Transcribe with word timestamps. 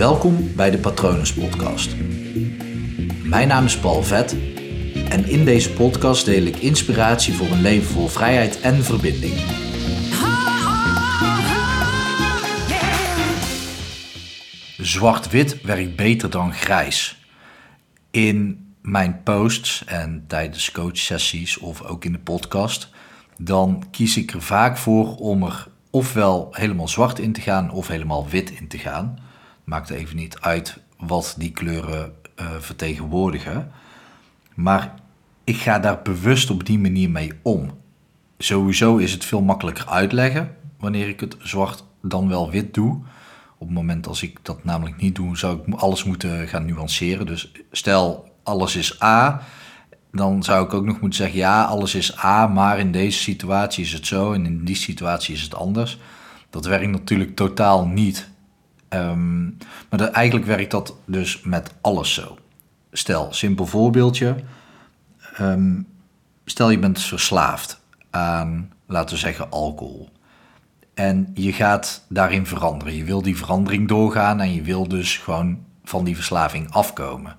Welkom 0.00 0.54
bij 0.56 0.70
de 0.70 0.78
Patronus 0.78 1.34
Podcast. 1.34 1.96
Mijn 3.22 3.48
naam 3.48 3.64
is 3.64 3.78
Paul 3.78 4.02
Vet 4.02 4.36
en 5.08 5.28
in 5.28 5.44
deze 5.44 5.72
podcast 5.72 6.24
deel 6.24 6.42
ik 6.42 6.56
inspiratie 6.56 7.34
voor 7.34 7.46
een 7.46 7.60
leven 7.60 7.92
vol 7.92 8.08
vrijheid 8.08 8.60
en 8.60 8.84
verbinding. 8.84 9.34
Zwart-wit 14.76 15.62
werkt 15.62 15.96
beter 15.96 16.30
dan 16.30 16.52
grijs. 16.52 17.26
In 18.10 18.68
mijn 18.82 19.22
posts 19.22 19.84
en 19.84 20.24
tijdens 20.26 20.72
coachsessies 20.72 21.58
of 21.58 21.82
ook 21.82 22.04
in 22.04 22.12
de 22.12 22.18
podcast, 22.18 22.88
dan 23.38 23.84
kies 23.90 24.16
ik 24.16 24.32
er 24.32 24.42
vaak 24.42 24.76
voor 24.76 25.16
om 25.16 25.42
er 25.42 25.66
ofwel 25.90 26.48
helemaal 26.50 26.88
zwart 26.88 27.18
in 27.18 27.32
te 27.32 27.40
gaan 27.40 27.70
of 27.70 27.88
helemaal 27.88 28.28
wit 28.28 28.50
in 28.50 28.68
te 28.68 28.78
gaan. 28.78 29.28
Maakt 29.70 29.90
even 29.90 30.16
niet 30.16 30.40
uit 30.40 30.78
wat 30.98 31.34
die 31.38 31.50
kleuren 31.50 32.12
uh, 32.40 32.46
vertegenwoordigen. 32.58 33.70
Maar 34.54 34.94
ik 35.44 35.56
ga 35.56 35.78
daar 35.78 36.02
bewust 36.02 36.50
op 36.50 36.66
die 36.66 36.78
manier 36.78 37.10
mee 37.10 37.32
om. 37.42 37.70
Sowieso 38.38 38.96
is 38.96 39.12
het 39.12 39.24
veel 39.24 39.42
makkelijker 39.42 39.86
uitleggen 39.86 40.56
wanneer 40.78 41.08
ik 41.08 41.20
het 41.20 41.36
zwart 41.38 41.84
dan 42.02 42.28
wel 42.28 42.50
wit 42.50 42.74
doe. 42.74 42.98
Op 43.58 43.66
het 43.66 43.76
moment 43.76 44.06
als 44.06 44.22
ik 44.22 44.38
dat 44.42 44.64
namelijk 44.64 44.96
niet 44.96 45.14
doe, 45.14 45.36
zou 45.36 45.58
ik 45.58 45.74
alles 45.74 46.04
moeten 46.04 46.48
gaan 46.48 46.66
nuanceren. 46.66 47.26
Dus 47.26 47.52
stel 47.70 48.32
alles 48.42 48.76
is 48.76 49.02
A, 49.02 49.42
dan 50.12 50.42
zou 50.42 50.64
ik 50.64 50.74
ook 50.74 50.84
nog 50.84 51.00
moeten 51.00 51.18
zeggen, 51.18 51.38
ja, 51.38 51.64
alles 51.64 51.94
is 51.94 52.24
A, 52.24 52.46
maar 52.46 52.78
in 52.78 52.92
deze 52.92 53.18
situatie 53.18 53.84
is 53.84 53.92
het 53.92 54.06
zo 54.06 54.32
en 54.32 54.46
in 54.46 54.64
die 54.64 54.76
situatie 54.76 55.34
is 55.34 55.42
het 55.42 55.54
anders. 55.54 55.98
Dat 56.50 56.64
werkt 56.64 56.90
natuurlijk 56.90 57.36
totaal 57.36 57.86
niet. 57.86 58.29
Um, 58.94 59.56
maar 59.90 60.00
eigenlijk 60.00 60.46
werkt 60.46 60.70
dat 60.70 60.94
dus 61.04 61.42
met 61.42 61.74
alles 61.80 62.14
zo. 62.14 62.38
Stel, 62.92 63.32
simpel 63.32 63.66
voorbeeldje. 63.66 64.36
Um, 65.40 65.86
stel 66.44 66.70
je 66.70 66.78
bent 66.78 67.00
verslaafd 67.00 67.80
aan, 68.10 68.72
laten 68.86 69.14
we 69.14 69.20
zeggen, 69.20 69.50
alcohol. 69.50 70.08
En 70.94 71.30
je 71.34 71.52
gaat 71.52 72.04
daarin 72.08 72.46
veranderen. 72.46 72.96
Je 72.96 73.04
wil 73.04 73.22
die 73.22 73.36
verandering 73.36 73.88
doorgaan 73.88 74.40
en 74.40 74.54
je 74.54 74.62
wil 74.62 74.88
dus 74.88 75.16
gewoon 75.16 75.64
van 75.84 76.04
die 76.04 76.14
verslaving 76.14 76.70
afkomen 76.70 77.36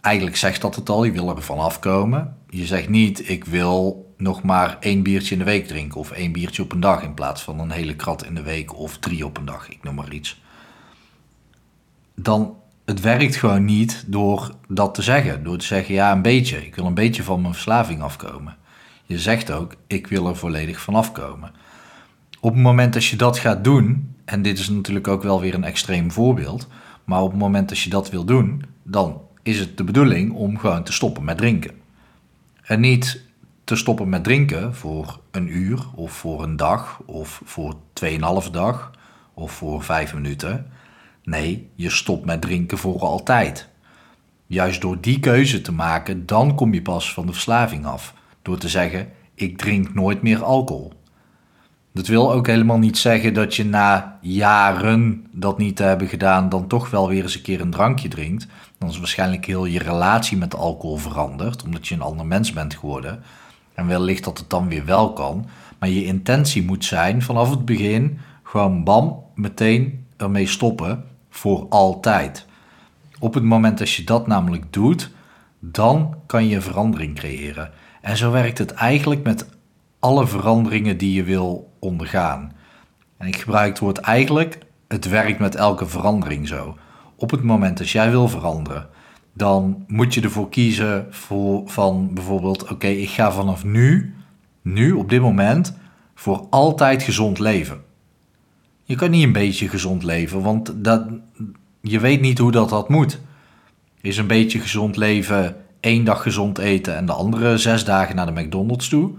eigenlijk 0.00 0.36
zegt 0.36 0.60
dat 0.60 0.74
het 0.74 0.88
al, 0.88 1.04
je 1.04 1.12
wil 1.12 1.28
er 1.28 1.42
van 1.42 1.58
afkomen. 1.58 2.36
Je 2.52 2.66
zegt 2.66 2.88
niet, 2.88 3.28
ik 3.28 3.44
wil 3.44 4.08
nog 4.16 4.42
maar 4.42 4.76
één 4.80 5.02
biertje 5.02 5.32
in 5.32 5.38
de 5.38 5.44
week 5.44 5.66
drinken 5.66 6.00
of 6.00 6.10
één 6.10 6.32
biertje 6.32 6.62
op 6.62 6.72
een 6.72 6.80
dag 6.80 7.02
in 7.02 7.14
plaats 7.14 7.42
van 7.42 7.58
een 7.58 7.70
hele 7.70 7.96
krat 7.96 8.24
in 8.24 8.34
de 8.34 8.42
week 8.42 8.76
of 8.76 8.98
drie 8.98 9.24
op 9.24 9.36
een 9.36 9.44
dag, 9.44 9.68
ik 9.68 9.82
noem 9.82 9.94
maar 9.94 10.12
iets. 10.12 10.40
Dan, 12.14 12.56
het 12.84 13.00
werkt 13.00 13.36
gewoon 13.36 13.64
niet 13.64 14.04
door 14.06 14.54
dat 14.68 14.94
te 14.94 15.02
zeggen. 15.02 15.44
Door 15.44 15.56
te 15.56 15.66
zeggen, 15.66 15.94
ja, 15.94 16.12
een 16.12 16.22
beetje, 16.22 16.66
ik 16.66 16.74
wil 16.74 16.86
een 16.86 16.94
beetje 16.94 17.22
van 17.22 17.40
mijn 17.40 17.54
verslaving 17.54 18.02
afkomen. 18.02 18.56
Je 19.04 19.18
zegt 19.18 19.50
ook, 19.50 19.74
ik 19.86 20.06
wil 20.06 20.28
er 20.28 20.36
volledig 20.36 20.80
van 20.80 20.94
afkomen. 20.94 21.52
Op 22.40 22.52
het 22.52 22.62
moment 22.62 22.92
dat 22.92 23.04
je 23.04 23.16
dat 23.16 23.38
gaat 23.38 23.64
doen, 23.64 24.14
en 24.24 24.42
dit 24.42 24.58
is 24.58 24.68
natuurlijk 24.68 25.08
ook 25.08 25.22
wel 25.22 25.40
weer 25.40 25.54
een 25.54 25.64
extreem 25.64 26.10
voorbeeld, 26.12 26.68
maar 27.04 27.22
op 27.22 27.30
het 27.30 27.40
moment 27.40 27.68
dat 27.68 27.78
je 27.78 27.90
dat 27.90 28.10
wil 28.10 28.24
doen, 28.24 28.64
dan 28.82 29.20
is 29.42 29.58
het 29.58 29.76
de 29.76 29.84
bedoeling 29.84 30.32
om 30.32 30.58
gewoon 30.58 30.84
te 30.84 30.92
stoppen 30.92 31.24
met 31.24 31.38
drinken. 31.38 31.79
En 32.70 32.80
niet 32.80 33.22
te 33.64 33.76
stoppen 33.76 34.08
met 34.08 34.24
drinken 34.24 34.74
voor 34.74 35.20
een 35.30 35.56
uur 35.56 35.86
of 35.94 36.12
voor 36.12 36.42
een 36.42 36.56
dag 36.56 37.02
of 37.06 37.42
voor 37.44 37.74
2,5 38.04 38.50
dag 38.52 38.90
of 39.34 39.52
voor 39.52 39.82
vijf 39.82 40.14
minuten. 40.14 40.70
Nee, 41.24 41.70
je 41.74 41.90
stopt 41.90 42.24
met 42.24 42.40
drinken 42.40 42.78
voor 42.78 43.00
altijd. 43.00 43.68
Juist 44.46 44.80
door 44.80 45.00
die 45.00 45.20
keuze 45.20 45.60
te 45.60 45.72
maken, 45.72 46.26
dan 46.26 46.54
kom 46.54 46.74
je 46.74 46.82
pas 46.82 47.12
van 47.12 47.26
de 47.26 47.32
verslaving 47.32 47.86
af. 47.86 48.14
Door 48.42 48.58
te 48.58 48.68
zeggen: 48.68 49.12
ik 49.34 49.58
drink 49.58 49.94
nooit 49.94 50.22
meer 50.22 50.42
alcohol. 50.42 50.92
Dat 51.92 52.06
wil 52.06 52.32
ook 52.32 52.46
helemaal 52.46 52.78
niet 52.78 52.98
zeggen 52.98 53.34
dat 53.34 53.54
je 53.54 53.64
na 53.64 54.18
jaren 54.20 55.26
dat 55.32 55.58
niet 55.58 55.76
te 55.76 55.82
hebben 55.82 56.08
gedaan, 56.08 56.48
dan 56.48 56.66
toch 56.66 56.90
wel 56.90 57.08
weer 57.08 57.22
eens 57.22 57.34
een 57.34 57.42
keer 57.42 57.60
een 57.60 57.70
drankje 57.70 58.08
drinkt. 58.08 58.46
Dan 58.78 58.88
is 58.88 58.98
waarschijnlijk 58.98 59.46
heel 59.46 59.64
je 59.64 59.78
relatie 59.78 60.36
met 60.36 60.54
alcohol 60.54 60.96
veranderd, 60.96 61.62
omdat 61.64 61.88
je 61.88 61.94
een 61.94 62.00
ander 62.00 62.26
mens 62.26 62.52
bent 62.52 62.74
geworden. 62.74 63.22
En 63.74 63.86
wellicht 63.86 64.24
dat 64.24 64.38
het 64.38 64.50
dan 64.50 64.68
weer 64.68 64.84
wel 64.84 65.12
kan. 65.12 65.46
Maar 65.78 65.88
je 65.88 66.04
intentie 66.04 66.64
moet 66.64 66.84
zijn 66.84 67.22
vanaf 67.22 67.50
het 67.50 67.64
begin 67.64 68.18
gewoon 68.42 68.84
bam, 68.84 69.24
meteen 69.34 70.06
ermee 70.16 70.46
stoppen 70.46 71.04
voor 71.30 71.66
altijd. 71.68 72.46
Op 73.18 73.34
het 73.34 73.44
moment 73.44 73.78
dat 73.78 73.90
je 73.90 74.04
dat 74.04 74.26
namelijk 74.26 74.72
doet, 74.72 75.10
dan 75.58 76.14
kan 76.26 76.48
je 76.48 76.60
verandering 76.60 77.14
creëren. 77.14 77.70
En 78.00 78.16
zo 78.16 78.30
werkt 78.30 78.58
het 78.58 78.72
eigenlijk 78.72 79.22
met 79.22 79.46
alle 80.00 80.26
veranderingen 80.26 80.96
die 80.96 81.12
je 81.12 81.22
wil 81.22 81.72
ondergaan. 81.78 82.52
En 83.16 83.26
ik 83.26 83.36
gebruik 83.36 83.68
het 83.68 83.78
woord 83.78 83.98
eigenlijk, 83.98 84.58
het 84.88 85.08
werkt 85.08 85.38
met 85.38 85.54
elke 85.54 85.86
verandering 85.86 86.48
zo. 86.48 86.76
Op 87.16 87.30
het 87.30 87.42
moment 87.42 87.78
dat 87.78 87.90
jij 87.90 88.10
wil 88.10 88.28
veranderen, 88.28 88.88
dan 89.32 89.84
moet 89.86 90.14
je 90.14 90.20
ervoor 90.20 90.48
kiezen 90.48 91.06
voor, 91.10 91.62
van 91.68 92.14
bijvoorbeeld, 92.14 92.70
oké, 92.70 92.86
ik 92.86 93.08
ga 93.08 93.32
vanaf 93.32 93.64
nu, 93.64 94.14
nu 94.62 94.92
op 94.92 95.08
dit 95.08 95.20
moment, 95.20 95.76
voor 96.14 96.46
altijd 96.50 97.02
gezond 97.02 97.38
leven. 97.38 97.80
Je 98.82 98.94
kan 98.94 99.10
niet 99.10 99.24
een 99.24 99.32
beetje 99.32 99.68
gezond 99.68 100.02
leven, 100.02 100.42
want 100.42 100.72
dat, 100.76 101.06
je 101.80 102.00
weet 102.00 102.20
niet 102.20 102.38
hoe 102.38 102.50
dat, 102.50 102.68
dat 102.68 102.88
moet. 102.88 103.20
Is 104.00 104.16
een 104.16 104.26
beetje 104.26 104.58
gezond 104.58 104.96
leven 104.96 105.56
één 105.80 106.04
dag 106.04 106.22
gezond 106.22 106.58
eten 106.58 106.96
en 106.96 107.06
de 107.06 107.12
andere 107.12 107.58
zes 107.58 107.84
dagen 107.84 108.16
naar 108.16 108.34
de 108.34 108.40
McDonald's 108.40 108.88
toe? 108.88 109.10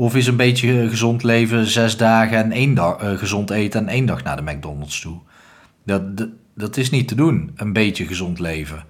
Of 0.00 0.16
is 0.16 0.26
een 0.26 0.36
beetje 0.36 0.88
gezond 0.88 1.22
leven 1.22 1.66
zes 1.66 1.96
dagen 1.96 2.36
en 2.36 2.52
één 2.52 2.74
dag 2.74 3.02
uh, 3.02 3.18
gezond 3.18 3.50
eten 3.50 3.80
en 3.80 3.88
één 3.88 4.06
dag 4.06 4.22
naar 4.22 4.36
de 4.36 4.52
McDonald's 4.52 5.00
toe? 5.00 5.18
Dat, 5.84 6.16
dat, 6.16 6.28
dat, 6.54 6.76
is 6.76 6.90
niet 6.90 7.08
te 7.08 7.14
doen, 7.14 7.50
een 7.56 7.72
beetje 7.72 8.06
gezond 8.06 8.38
leven. 8.38 8.84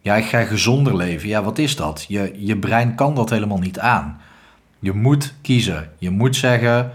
Ja, 0.00 0.16
ik 0.16 0.24
ga 0.24 0.42
gezonder 0.42 0.96
leven. 0.96 1.28
Ja, 1.28 1.42
wat 1.42 1.58
is 1.58 1.76
dat? 1.76 2.04
Je, 2.08 2.32
je 2.36 2.56
brein 2.56 2.94
kan 2.94 3.14
dat 3.14 3.30
helemaal 3.30 3.58
niet 3.58 3.78
aan. 3.78 4.20
Je 4.78 4.92
moet 4.92 5.34
kiezen. 5.42 5.90
Je 5.98 6.10
moet 6.10 6.36
zeggen. 6.36 6.90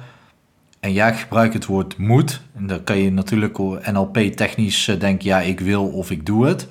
En 0.80 0.94
ja, 0.94 1.08
ik 1.08 1.18
gebruik 1.18 1.54
het 1.54 1.66
woord 1.66 1.98
moet. 1.98 2.42
En 2.56 2.68
dan 2.68 2.84
kan 2.84 2.98
je 2.98 3.12
natuurlijk 3.12 3.58
NLP-technisch 3.92 4.88
eh, 4.88 5.00
denken: 5.00 5.26
ja, 5.28 5.40
ik 5.40 5.60
wil 5.60 5.88
of 5.88 6.12
ik 6.12 6.26
doe 6.26 6.46
het. 6.46 6.68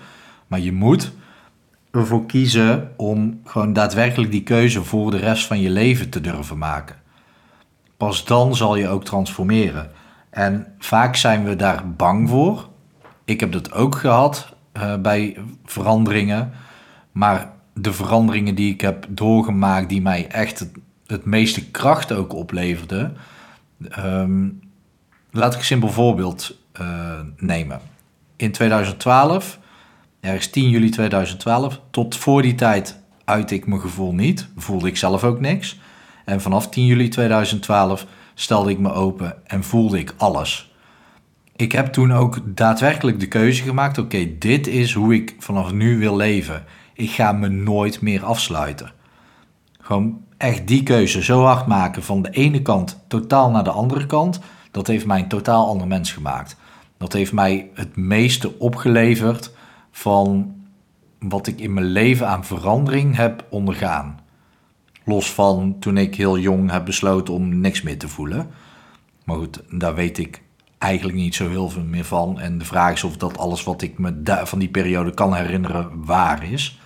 Maar 0.46 0.60
je 0.60 0.72
moet 0.72 1.12
ervoor 1.92 2.26
kiezen 2.26 2.92
om 2.96 3.40
gewoon 3.44 3.72
daadwerkelijk 3.72 4.30
die 4.30 4.42
keuze 4.42 4.84
voor 4.84 5.10
de 5.10 5.16
rest 5.16 5.46
van 5.46 5.60
je 5.60 5.70
leven 5.70 6.10
te 6.10 6.20
durven 6.20 6.58
maken. 6.58 6.96
Pas 7.96 8.24
dan 8.24 8.56
zal 8.56 8.76
je 8.76 8.88
ook 8.88 9.04
transformeren. 9.04 9.90
En 10.30 10.74
vaak 10.78 11.16
zijn 11.16 11.44
we 11.44 11.56
daar 11.56 11.92
bang 11.92 12.28
voor. 12.28 12.68
Ik 13.24 13.40
heb 13.40 13.52
dat 13.52 13.72
ook 13.72 13.94
gehad 13.94 14.54
uh, 14.76 14.96
bij 14.96 15.36
veranderingen. 15.64 16.52
Maar 17.12 17.52
de 17.74 17.92
veranderingen 17.92 18.54
die 18.54 18.72
ik 18.72 18.80
heb 18.80 19.06
doorgemaakt, 19.08 19.88
die 19.88 20.02
mij 20.02 20.28
echt 20.28 20.70
het, 21.06 21.24
meeste 21.24 21.70
kracht 21.70 22.12
ook 22.12 22.32
opleverden. 22.32 23.16
Um, 23.98 24.60
laat 25.30 25.52
ik 25.52 25.58
een 25.58 25.64
simpel 25.64 25.88
voorbeeld 25.88 26.58
uh, 26.80 27.20
nemen. 27.36 27.80
In 28.36 28.52
2012 28.52 29.58
ergens 30.22 30.50
10 30.50 30.68
juli 30.68 30.90
2012. 30.90 31.80
Tot 31.90 32.16
voor 32.16 32.42
die 32.42 32.54
tijd 32.54 33.00
uitte 33.24 33.54
ik 33.54 33.66
mijn 33.66 33.80
gevoel 33.80 34.14
niet, 34.14 34.48
voelde 34.56 34.88
ik 34.88 34.96
zelf 34.96 35.24
ook 35.24 35.40
niks. 35.40 35.78
En 36.24 36.40
vanaf 36.40 36.68
10 36.68 36.86
juli 36.86 37.08
2012 37.08 38.06
stelde 38.34 38.70
ik 38.70 38.78
me 38.78 38.92
open 38.92 39.36
en 39.46 39.64
voelde 39.64 39.98
ik 39.98 40.14
alles. 40.16 40.72
Ik 41.56 41.72
heb 41.72 41.86
toen 41.86 42.12
ook 42.12 42.40
daadwerkelijk 42.44 43.20
de 43.20 43.28
keuze 43.28 43.62
gemaakt: 43.62 43.98
oké, 43.98 44.38
dit 44.38 44.66
is 44.66 44.92
hoe 44.92 45.14
ik 45.14 45.34
vanaf 45.38 45.72
nu 45.72 45.98
wil 45.98 46.16
leven. 46.16 46.64
Ik 46.94 47.10
ga 47.10 47.32
me 47.32 47.48
nooit 47.48 48.00
meer 48.00 48.24
afsluiten. 48.24 48.92
Gewoon 49.80 50.20
echt 50.36 50.66
die 50.66 50.82
keuze 50.82 51.22
zo 51.22 51.42
hard 51.42 51.66
maken 51.66 52.02
van 52.02 52.22
de 52.22 52.30
ene 52.30 52.62
kant 52.62 53.04
totaal 53.08 53.50
naar 53.50 53.64
de 53.64 53.70
andere 53.70 54.06
kant. 54.06 54.40
Dat 54.70 54.86
heeft 54.86 55.06
mij 55.06 55.20
een 55.20 55.28
totaal 55.28 55.66
ander 55.66 55.86
mens 55.86 56.12
gemaakt. 56.12 56.56
Dat 56.98 57.12
heeft 57.12 57.32
mij 57.32 57.70
het 57.74 57.96
meeste 57.96 58.58
opgeleverd 58.58 59.52
van 59.92 60.54
wat 61.18 61.46
ik 61.46 61.60
in 61.60 61.72
mijn 61.72 61.86
leven 61.86 62.28
aan 62.28 62.44
verandering 62.44 63.16
heb 63.16 63.46
ondergaan. 63.50 64.20
Los 65.04 65.32
van 65.32 65.76
toen 65.78 65.96
ik 65.96 66.14
heel 66.14 66.38
jong 66.38 66.70
heb 66.70 66.84
besloten 66.84 67.34
om 67.34 67.60
niks 67.60 67.82
meer 67.82 67.98
te 67.98 68.08
voelen. 68.08 68.50
Maar 69.24 69.36
goed, 69.36 69.62
daar 69.70 69.94
weet 69.94 70.18
ik 70.18 70.42
eigenlijk 70.78 71.18
niet 71.18 71.34
zo 71.34 71.48
heel 71.48 71.68
veel 71.68 71.84
meer 71.84 72.04
van. 72.04 72.40
En 72.40 72.58
de 72.58 72.64
vraag 72.64 72.92
is 72.92 73.04
of 73.04 73.16
dat 73.16 73.38
alles 73.38 73.62
wat 73.62 73.82
ik 73.82 73.98
me 73.98 74.40
van 74.44 74.58
die 74.58 74.68
periode 74.68 75.14
kan 75.14 75.34
herinneren 75.34 76.04
waar 76.04 76.50
is. 76.52 76.80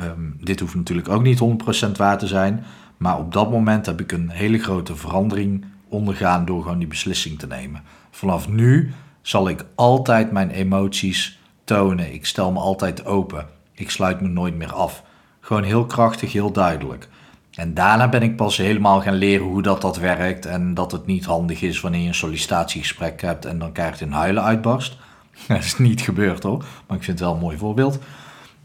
Um, 0.00 0.36
dit 0.40 0.60
hoeft 0.60 0.74
natuurlijk 0.74 1.08
ook 1.08 1.22
niet 1.22 1.40
100% 1.88 1.90
waar 1.96 2.18
te 2.18 2.26
zijn. 2.26 2.64
Maar 2.96 3.18
op 3.18 3.32
dat 3.32 3.50
moment 3.50 3.86
heb 3.86 4.00
ik 4.00 4.12
een 4.12 4.28
hele 4.28 4.58
grote 4.58 4.96
verandering 4.96 5.64
ondergaan 5.88 6.44
door 6.44 6.62
gewoon 6.62 6.78
die 6.78 6.88
beslissing 6.88 7.38
te 7.38 7.46
nemen. 7.46 7.82
Vanaf 8.10 8.48
nu 8.48 8.92
zal 9.22 9.48
ik 9.48 9.64
altijd 9.74 10.32
mijn 10.32 10.50
emoties 10.50 11.37
Ik 11.70 12.26
stel 12.26 12.52
me 12.52 12.58
altijd 12.58 13.06
open. 13.06 13.46
Ik 13.74 13.90
sluit 13.90 14.20
me 14.20 14.28
nooit 14.28 14.54
meer 14.54 14.72
af. 14.72 15.02
Gewoon 15.40 15.62
heel 15.62 15.86
krachtig, 15.86 16.32
heel 16.32 16.52
duidelijk. 16.52 17.08
En 17.54 17.74
daarna 17.74 18.08
ben 18.08 18.22
ik 18.22 18.36
pas 18.36 18.56
helemaal 18.56 19.00
gaan 19.00 19.14
leren 19.14 19.46
hoe 19.46 19.62
dat, 19.62 19.80
dat 19.80 19.96
werkt. 19.96 20.46
En 20.46 20.74
dat 20.74 20.92
het 20.92 21.06
niet 21.06 21.24
handig 21.24 21.62
is 21.62 21.80
wanneer 21.80 22.00
je 22.00 22.08
een 22.08 22.14
sollicitatiegesprek 22.14 23.22
hebt 23.22 23.44
en 23.44 23.58
dan 23.58 23.72
krijgt 23.72 24.00
een 24.00 24.12
huilen 24.12 24.42
uitbarst. 24.42 24.96
Dat 25.48 25.58
is 25.58 25.78
niet 25.78 26.00
gebeurd 26.00 26.42
hoor, 26.42 26.58
maar 26.58 26.96
ik 26.96 27.04
vind 27.04 27.18
het 27.18 27.28
wel 27.28 27.34
een 27.34 27.42
mooi 27.42 27.56
voorbeeld. 27.56 27.98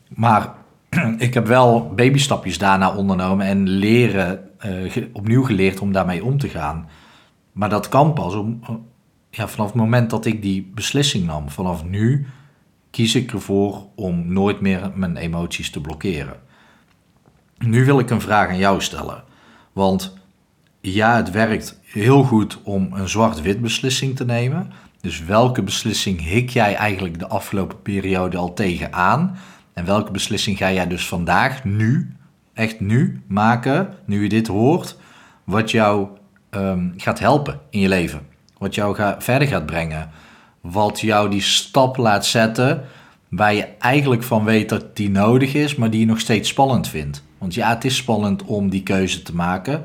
Maar 0.08 0.54
ik 1.18 1.34
heb 1.34 1.48
wel 1.48 1.94
babystapjes 1.96 2.58
daarna 2.58 2.96
ondernomen 2.96 3.46
en 3.46 3.70
leren, 3.70 4.50
uh, 4.66 5.06
opnieuw 5.14 5.44
geleerd 5.44 5.80
om 5.80 5.92
daarmee 5.92 6.24
om 6.24 6.38
te 6.38 6.50
gaan. 6.50 6.90
Maar 7.52 7.70
dat 7.70 7.90
kan 7.90 8.14
pas 8.14 8.34
om, 8.34 8.60
ja, 9.30 9.48
vanaf 9.48 9.68
het 9.68 9.76
moment 9.76 10.10
dat 10.10 10.26
ik 10.26 10.42
die 10.42 10.72
beslissing 10.74 11.26
nam. 11.26 11.50
Vanaf 11.50 11.84
nu 11.84 12.28
kies 12.94 13.16
ik 13.16 13.32
ervoor 13.32 13.86
om 13.96 14.34
nooit 14.34 14.62
meer 14.62 14.92
mijn 14.96 15.18
emoties 15.18 15.70
te 15.70 15.82
blokkeren. 15.82 16.36
Nu 17.58 17.86
wil 17.86 18.00
ik 18.00 18.10
een 18.10 18.22
vraag 18.22 18.50
aan 18.50 18.58
jou 18.58 18.82
stellen. 18.82 19.24
Want 19.72 20.18
ja, 20.82 21.16
het 21.16 21.32
werkt 21.32 21.80
heel 21.84 22.24
goed 22.24 22.60
om 22.64 22.90
een 22.94 23.10
zwart-wit 23.10 23.62
beslissing 23.62 24.16
te 24.16 24.26
nemen. 24.26 24.72
Dus 25.02 25.24
welke 25.24 25.64
beslissing 25.64 26.22
hik 26.22 26.50
jij 26.50 26.76
eigenlijk 26.76 27.20
de 27.20 27.28
afgelopen 27.28 27.82
periode 27.82 28.38
al 28.38 28.54
tegenaan? 28.54 29.38
En 29.74 29.86
welke 29.86 30.12
beslissing 30.12 30.58
ga 30.58 30.72
jij 30.72 30.88
dus 30.88 31.08
vandaag, 31.08 31.64
nu, 31.64 32.16
echt 32.54 32.80
nu, 32.80 33.22
maken, 33.28 33.94
nu 34.06 34.24
je 34.24 34.30
dit 34.30 34.48
hoort, 34.48 34.98
wat 35.44 35.72
jou 35.72 36.08
um, 36.52 36.94
gaat 36.98 37.20
helpen 37.20 37.60
in 37.70 37.80
je 37.80 37.88
leven? 37.88 38.22
Wat 38.58 38.76
jou 38.76 38.96
ga, 38.96 39.16
verder 39.20 39.48
gaat 39.48 39.66
brengen? 39.66 40.12
Wat 40.64 41.00
jou 41.00 41.30
die 41.30 41.42
stap 41.42 41.98
laat 41.98 42.26
zetten 42.26 42.84
waar 43.30 43.54
je 43.54 43.68
eigenlijk 43.80 44.24
van 44.24 44.44
weet 44.44 44.70
dat 44.70 44.96
die 44.96 45.10
nodig 45.10 45.54
is, 45.54 45.76
maar 45.76 45.90
die 45.90 46.00
je 46.00 46.06
nog 46.06 46.20
steeds 46.20 46.50
spannend 46.50 46.88
vindt. 46.88 47.24
Want 47.38 47.54
ja, 47.54 47.70
het 47.70 47.86
is 47.86 47.96
spannend 47.96 48.44
om 48.44 48.70
die 48.70 48.84
keuze 48.84 49.22
te 49.22 49.36
maken. 49.36 49.84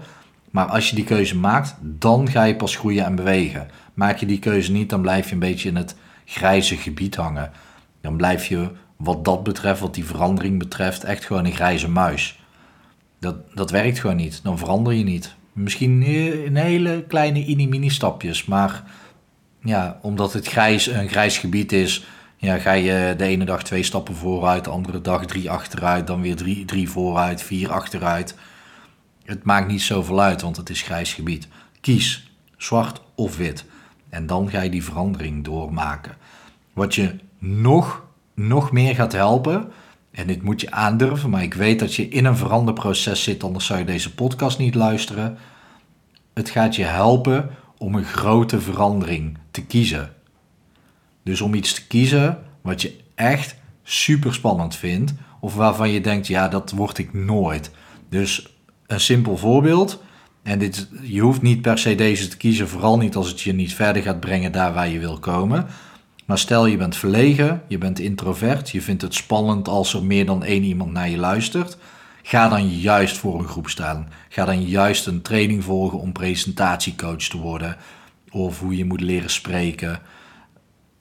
Maar 0.51 0.67
als 0.67 0.91
je 0.91 0.97
die 0.97 1.05
keuze 1.05 1.37
maakt, 1.37 1.77
dan 1.81 2.31
ga 2.31 2.43
je 2.43 2.57
pas 2.57 2.77
groeien 2.77 3.05
en 3.05 3.15
bewegen. 3.15 3.69
Maak 3.95 4.19
je 4.19 4.27
die 4.27 4.39
keuze 4.39 4.73
niet, 4.73 4.91
dan 4.91 5.01
blijf 5.01 5.27
je 5.27 5.33
een 5.33 5.39
beetje 5.39 5.69
in 5.69 5.77
het 5.77 5.97
grijze 6.25 6.77
gebied 6.77 7.17
hangen. 7.17 7.51
Dan 8.01 8.17
blijf 8.17 8.47
je 8.47 8.71
wat 8.97 9.25
dat 9.25 9.43
betreft, 9.43 9.81
wat 9.81 9.95
die 9.95 10.05
verandering 10.05 10.59
betreft, 10.59 11.05
echt 11.05 11.25
gewoon 11.25 11.45
een 11.45 11.53
grijze 11.53 11.89
muis. 11.89 12.39
Dat, 13.19 13.37
dat 13.55 13.71
werkt 13.71 13.99
gewoon 13.99 14.17
niet. 14.17 14.41
Dan 14.43 14.59
verander 14.59 14.93
je 14.93 15.05
niet. 15.05 15.35
Misschien 15.53 16.03
in 16.03 16.57
hele 16.57 17.05
kleine 17.09 17.39
mini-mini 17.39 17.91
stapjes. 17.91 18.45
Maar 18.45 18.83
ja, 19.63 19.99
omdat 20.03 20.33
het 20.33 20.47
grijs, 20.47 20.87
een 20.87 21.09
grijs 21.09 21.39
gebied 21.39 21.73
is, 21.73 22.07
ja, 22.37 22.59
ga 22.59 22.73
je 22.73 23.15
de 23.17 23.25
ene 23.25 23.45
dag 23.45 23.63
twee 23.63 23.83
stappen 23.83 24.15
vooruit, 24.15 24.65
de 24.65 24.71
andere 24.71 25.01
dag 25.01 25.27
drie 25.27 25.51
achteruit, 25.51 26.07
dan 26.07 26.21
weer 26.21 26.37
drie, 26.37 26.65
drie 26.65 26.91
vooruit, 26.91 27.43
vier 27.43 27.73
achteruit. 27.73 28.35
Het 29.25 29.45
maakt 29.45 29.69
niet 29.69 29.83
zoveel 29.83 30.21
uit, 30.21 30.43
want 30.43 30.57
het 30.57 30.71
is 30.71 30.83
grijs 30.83 31.15
gebied. 31.15 31.49
Kies 31.81 32.31
zwart 32.57 33.03
of 33.15 33.37
wit. 33.37 33.65
En 34.09 34.27
dan 34.27 34.51
ga 34.51 34.61
je 34.61 34.71
die 34.71 34.85
verandering 34.85 35.45
doormaken. 35.45 36.17
Wat 36.73 36.95
je 36.95 37.15
nog, 37.39 38.05
nog 38.35 38.73
meer 38.73 38.95
gaat 38.95 39.13
helpen, 39.13 39.73
en 40.11 40.27
dit 40.27 40.43
moet 40.43 40.61
je 40.61 40.71
aandurven, 40.71 41.31
maar 41.31 41.43
ik 41.43 41.55
weet 41.55 41.79
dat 41.79 41.95
je 41.95 42.09
in 42.09 42.25
een 42.25 42.37
veranderproces 42.37 43.23
zit, 43.23 43.45
anders 43.45 43.67
zou 43.67 43.79
je 43.79 43.85
deze 43.85 44.15
podcast 44.15 44.59
niet 44.59 44.75
luisteren. 44.75 45.39
Het 46.35 46.51
gaat 46.51 46.77
je 46.77 46.85
helpen 46.85 47.51
om 47.79 47.95
een 47.95 48.05
grote 48.05 48.61
verandering 48.61 49.39
te 49.51 49.63
kiezen. 49.63 50.13
Dus 51.23 51.41
om 51.41 51.55
iets 51.55 51.75
te 51.75 51.87
kiezen 51.87 52.39
wat 52.63 52.83
je 52.83 52.97
echt 53.15 53.57
super 53.83 54.35
spannend 54.35 54.77
vindt, 54.77 55.15
of 55.41 55.55
waarvan 55.55 55.91
je 55.91 56.01
denkt, 56.01 56.27
ja, 56.27 56.49
dat 56.49 56.71
word 56.71 56.99
ik 56.99 57.15
nooit. 57.15 57.71
Dus 58.09 58.57
een 58.87 59.01
simpel 59.01 59.37
voorbeeld. 59.37 60.03
En 60.43 60.59
dit, 60.59 60.89
je 61.03 61.21
hoeft 61.21 61.43
niet 61.43 61.63
per 61.63 61.79
se 61.79 61.95
deze 61.95 62.29
te 62.29 62.37
kiezen, 62.37 62.69
vooral 62.69 62.99
niet 62.99 63.17
als 63.17 63.29
het 63.29 63.41
je 63.41 63.53
niet 63.53 63.75
verder 63.75 64.03
gaat 64.03 64.21
brengen 64.21 64.53
daar 64.53 64.73
waar 64.73 64.89
je 64.89 64.99
wil 64.99 65.19
komen. 65.19 65.67
Maar 66.25 66.39
stel 66.39 66.67
je 66.67 66.77
bent 66.77 66.97
verlegen, 66.97 67.63
je 67.69 67.79
bent 67.79 67.99
introvert, 67.99 68.71
je 68.71 68.83
vindt 68.83 69.03
het 69.03 69.15
spannend 69.15 69.69
als 69.69 69.95
er 69.95 70.05
meer 70.05 70.27
dan 70.27 70.45
één 70.45 70.63
iemand 70.63 70.93
naar 70.93 71.11
je 71.11 71.17
luistert. 71.17 71.79
Ga 72.29 72.49
dan 72.49 72.69
juist 72.69 73.19
voor 73.19 73.39
een 73.39 73.49
groep 73.49 73.69
staan. 73.69 74.09
Ga 74.29 74.45
dan 74.45 74.63
juist 74.63 75.07
een 75.07 75.23
training 75.23 75.65
volgen 75.65 75.99
om 75.99 76.13
presentatiecoach 76.13 77.23
te 77.23 77.39
worden. 77.39 77.77
Of 78.31 78.61
hoe 78.61 78.77
je 78.77 78.85
moet 78.85 79.01
leren 79.01 79.31
spreken. 79.31 80.01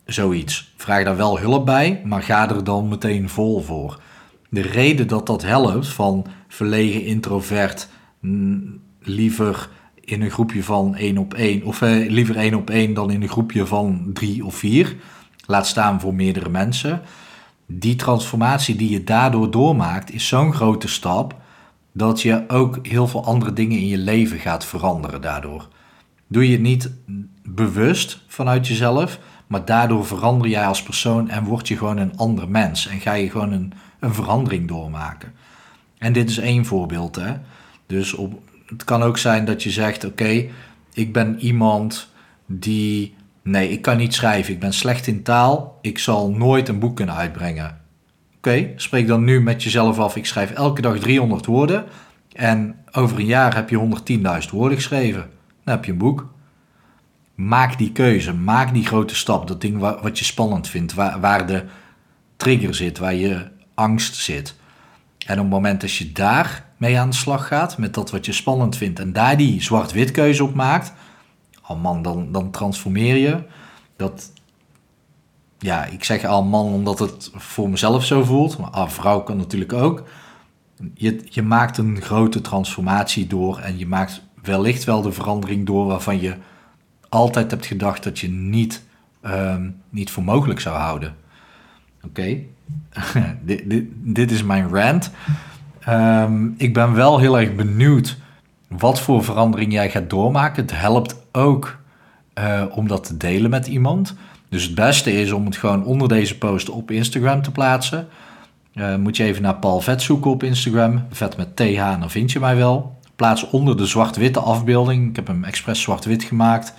Zoiets. 0.06 0.74
Vraag 0.76 1.04
daar 1.04 1.18
wel 1.18 1.40
hulp 1.40 1.66
bij, 1.66 2.02
maar 2.04 2.24
ga 2.24 2.50
er 2.50 2.64
dan 2.64 2.88
meteen 2.88 3.30
vol 3.30 3.62
voor. 3.62 4.02
De 4.50 4.62
reden 4.62 5.08
dat 5.08 5.26
dat 5.26 5.42
helpt 5.42 5.88
van 5.88 6.26
verlegen 6.48 7.06
introvert, 7.06 7.88
liever 9.00 9.70
in 10.02 10.22
een 10.22 10.32
groepje 10.32 10.64
van 10.64 10.96
één 10.96 11.18
op 11.18 11.34
één, 11.34 11.64
of 11.64 11.82
eh, 11.82 12.10
liever 12.10 12.36
één 12.36 12.54
op 12.54 12.70
één 12.70 12.94
dan 12.94 13.12
in 13.12 13.22
een 13.22 13.30
groepje 13.30 13.66
van 13.66 14.10
drie 14.14 14.46
of 14.46 14.56
vier, 14.56 14.96
laat 15.46 15.68
staan 15.68 16.00
voor 16.00 16.14
meerdere 16.14 16.50
mensen. 16.50 17.02
Die 17.68 17.96
transformatie 17.96 18.76
die 18.76 18.90
je 18.90 19.04
daardoor 19.04 19.52
doormaakt, 19.52 20.14
is 20.14 20.28
zo'n 20.28 20.54
grote 20.54 20.88
stap 20.88 21.36
dat 21.92 22.22
je 22.22 22.44
ook 22.48 22.88
heel 22.88 23.08
veel 23.08 23.26
andere 23.26 23.54
dingen 23.54 23.78
in 23.78 23.88
je 23.88 23.98
leven 23.98 24.40
gaat 24.40 24.66
veranderen 24.66 25.22
daardoor. 25.22 25.68
Doe 26.28 26.46
je 26.46 26.52
het 26.52 26.62
niet 26.62 26.92
bewust 27.44 28.24
vanuit 28.28 28.68
jezelf, 28.68 29.20
maar 29.48 29.66
daardoor 29.66 30.06
verander 30.06 30.48
jij 30.48 30.66
als 30.66 30.84
persoon 30.84 31.30
en 31.30 31.44
word 31.44 31.68
je 31.68 31.78
gewoon 31.78 31.98
een 31.98 32.18
ander 32.18 32.50
mens. 32.50 32.88
En 32.88 33.00
ga 33.00 33.14
je 33.14 33.30
gewoon 33.30 33.52
een, 33.52 33.74
een 34.00 34.14
verandering 34.14 34.68
doormaken. 34.68 35.34
En 35.98 36.14
dit 36.14 36.30
is 36.30 36.38
één 36.38 36.66
voorbeeld. 36.66 37.16
Hè? 37.16 37.34
Dus 37.86 38.14
op, 38.14 38.42
het 38.66 38.84
kan 38.84 39.04
ook 39.04 39.18
zijn 39.18 39.46
dat 39.46 39.64
je 39.64 39.70
zegt: 39.70 40.06
Oké, 40.06 40.46
ik 40.94 41.14
ben 41.14 41.40
iemand 41.40 42.12
die. 42.46 43.16
Nee, 43.48 43.70
ik 43.70 43.82
kan 43.82 43.98
niet 43.98 44.14
schrijven. 44.14 44.54
Ik 44.54 44.60
ben 44.60 44.74
slecht 44.74 45.08
in 45.08 45.24
taal. 45.24 45.78
Ik 45.82 46.00
zal 46.00 46.32
nooit 46.32 46.68
een 46.68 46.80
boek 46.80 46.96
kunnen 46.96 47.16
uitbrengen. 47.16 47.82
Oké, 48.38 48.72
spreek 48.76 49.08
dan 49.08 49.24
nu 49.24 49.42
met 49.42 49.64
jezelf 49.64 50.00
af. 50.00 50.16
Ik 50.16 50.26
schrijf 50.26 50.52
elke 50.52 50.82
dag 50.82 51.00
300 51.00 51.46
woorden. 51.46 51.86
En 52.34 52.76
over 52.92 53.20
een 53.20 53.26
jaar 53.26 53.56
heb 53.56 53.70
je 53.70 54.00
110.000 54.44 54.50
woorden 54.52 54.78
geschreven. 54.78 55.30
Dan 55.64 55.76
heb 55.76 55.86
je 55.86 55.92
een 55.92 55.98
boek 55.98 56.36
maak 57.38 57.78
die 57.78 57.92
keuze, 57.92 58.34
maak 58.34 58.74
die 58.74 58.86
grote 58.86 59.16
stap, 59.16 59.48
dat 59.48 59.62
ding 59.62 59.80
wat 59.80 60.20
je 60.20 60.26
spannend 60.26 60.68
vindt, 60.68 60.94
waar, 60.94 61.20
waar 61.20 61.48
de 61.48 61.64
trigger 62.38 62.76
zit, 62.76 62.98
waar 62.98 63.14
je 63.14 63.48
angst 63.74 64.16
zit. 64.16 64.56
En 65.26 65.36
op 65.36 65.44
het 65.44 65.54
moment 65.54 65.82
dat 65.82 65.94
je 65.94 66.12
daar 66.12 66.66
mee 66.78 67.00
aan 67.00 67.10
de 67.10 67.16
slag 67.16 67.48
gaat, 67.48 67.78
met 67.78 67.94
dat 67.94 68.12
wat 68.12 68.26
je 68.26 68.32
spannend 68.32 68.78
vindt, 68.78 69.00
en 69.00 69.14
daar 69.14 69.38
die 69.38 69.62
zwart-wit 69.62 70.12
keuze 70.12 70.44
op 70.44 70.54
maakt, 70.54 70.94
oh 71.68 71.82
man, 71.82 72.02
dan, 72.02 72.32
dan 72.32 72.52
transformeer 72.52 73.16
je. 73.16 73.44
Dat, 73.96 74.32
ja, 75.60 75.86
ik 75.86 76.04
zeg 76.04 76.26
al 76.26 76.44
man 76.44 76.66
omdat 76.66 77.00
het 77.00 77.32
voor 77.34 77.70
mezelf 77.70 78.06
zo 78.06 78.24
voelt, 78.24 78.58
maar 78.58 78.70
ah, 78.70 78.90
vrouw 78.90 79.20
kan 79.20 79.38
natuurlijk 79.38 79.74
ook. 79.74 80.04
Je, 80.94 81.22
je 81.30 81.42
maakt 81.42 81.78
een 81.78 82.02
grote 82.02 82.42
transformatie 82.42 83.28
door 83.28 83.60
en 83.60 83.78
je 83.78 83.88
maakt 83.88 84.22
wellicht 84.42 84.84
wel 84.84 85.02
de 85.02 85.12
verandering 85.12 85.66
door 85.66 85.86
waarvan 85.86 86.22
je 86.22 86.36
altijd 87.10 87.52
hebt 87.52 87.66
gedacht 87.66 88.04
dat 88.04 88.20
je 88.20 88.30
niet, 88.30 88.84
um, 89.26 89.82
niet 89.90 90.12
voor 90.12 90.24
mogelijk 90.24 90.60
zou 90.60 90.78
houden. 90.78 91.16
Oké, 92.04 92.38
dit, 93.42 93.86
dit, 93.92 94.32
is 94.32 94.44
mijn 94.44 94.70
rant. 94.70 95.12
Um, 95.90 96.54
ik 96.58 96.74
ben 96.74 96.94
wel 96.94 97.20
heel 97.20 97.40
erg 97.40 97.56
benieuwd 97.56 98.18
wat 98.68 99.00
voor 99.00 99.24
verandering 99.24 99.74
jij 99.74 99.90
gaat 99.90 100.10
doormaken. 100.10 100.62
Het 100.62 100.80
helpt 100.80 101.16
ook 101.32 101.78
uh, 102.40 102.64
om 102.72 102.88
dat 102.88 103.04
te 103.04 103.18
delen 103.18 103.50
met 103.50 103.68
iemand. 103.68 104.16
Dus 104.50 104.64
het 104.64 104.76
beste 104.76 105.12
is 105.12 105.32
om 105.32 105.46
het 105.46 105.58
gewoon 105.58 105.86
onder 105.86 106.08
deze 106.08 106.38
post 106.38 106.70
op 106.70 106.92
Instagram 106.92 107.42
te 107.42 107.52
plaatsen. 107.52 108.08
Uh, 108.74 108.96
moet 108.96 109.18
je 109.18 109.24
even 109.24 109.42
naar 109.42 109.56
Paul 109.56 109.82
Vet 109.82 110.02
zoeken 110.02 110.32
op 110.32 110.44
Instagram. 110.44 111.06
Vet 111.10 111.38
met 111.38 111.56
TH, 111.56 112.00
dan 112.00 112.10
vind 112.10 112.32
je 112.32 112.40
mij 112.40 112.56
wel. 112.56 112.96
Plaats 113.16 113.50
onder 113.50 113.78
de 113.78 113.86
zwart-witte 113.86 114.40
afbeelding. 114.40 115.10
Ik 115.10 115.16
heb 115.16 115.28
hem 115.28 115.44
expres 115.44 115.82
zwart-wit 115.82 116.24
gemaakt. 116.24 116.74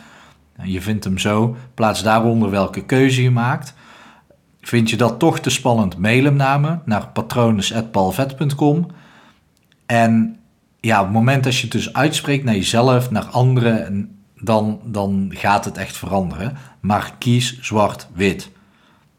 Je 0.62 0.80
vindt 0.80 1.04
hem 1.04 1.18
zo. 1.18 1.56
Plaats 1.74 2.02
daaronder 2.02 2.50
welke 2.50 2.84
keuze 2.84 3.22
je 3.22 3.30
maakt. 3.30 3.74
Vind 4.60 4.90
je 4.90 4.96
dat 4.96 5.18
toch 5.18 5.40
te 5.40 5.50
spannend? 5.50 5.98
Mail 5.98 6.24
hem 6.24 6.36
naar 6.36 6.60
me, 6.60 6.78
naar 6.84 7.08
patrones.palvet.com. 7.08 8.86
En 9.86 10.37
ja, 10.80 10.98
op 10.98 11.04
het 11.04 11.14
moment 11.14 11.44
dat 11.44 11.56
je 11.56 11.62
het 11.62 11.72
dus 11.72 11.92
uitspreekt 11.92 12.44
naar 12.44 12.54
jezelf, 12.54 13.10
naar 13.10 13.24
anderen, 13.24 14.10
dan, 14.34 14.80
dan 14.84 15.30
gaat 15.34 15.64
het 15.64 15.76
echt 15.76 15.96
veranderen. 15.96 16.56
Maar 16.80 17.14
kies 17.18 17.60
zwart-wit. 17.60 18.50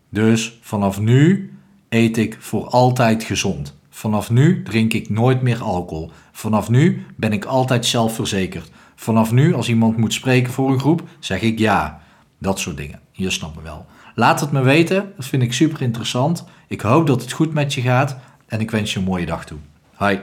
Dus 0.09 0.59
vanaf 0.61 0.99
nu 0.99 1.53
eet 1.89 2.17
ik 2.17 2.37
voor 2.39 2.67
altijd 2.67 3.23
gezond. 3.23 3.77
Vanaf 3.89 4.29
nu 4.29 4.63
drink 4.63 4.93
ik 4.93 5.09
nooit 5.09 5.41
meer 5.41 5.61
alcohol. 5.61 6.11
Vanaf 6.31 6.69
nu 6.69 7.05
ben 7.15 7.33
ik 7.33 7.45
altijd 7.45 7.85
zelfverzekerd. 7.85 8.71
Vanaf 8.95 9.31
nu, 9.31 9.53
als 9.53 9.69
iemand 9.69 9.97
moet 9.97 10.13
spreken 10.13 10.53
voor 10.53 10.71
een 10.71 10.79
groep, 10.79 11.03
zeg 11.19 11.41
ik 11.41 11.59
ja. 11.59 12.01
Dat 12.37 12.59
soort 12.59 12.77
dingen. 12.77 12.99
Je 13.11 13.29
snapt 13.29 13.55
me 13.55 13.61
wel. 13.61 13.85
Laat 14.15 14.39
het 14.39 14.51
me 14.51 14.61
weten, 14.61 15.13
dat 15.15 15.25
vind 15.25 15.43
ik 15.43 15.53
super 15.53 15.81
interessant. 15.81 16.45
Ik 16.67 16.81
hoop 16.81 17.07
dat 17.07 17.21
het 17.21 17.31
goed 17.31 17.53
met 17.53 17.73
je 17.73 17.81
gaat 17.81 18.17
en 18.47 18.59
ik 18.59 18.71
wens 18.71 18.93
je 18.93 18.99
een 18.99 19.05
mooie 19.05 19.25
dag 19.25 19.45
toe. 19.45 19.57
Hoi. 19.95 20.19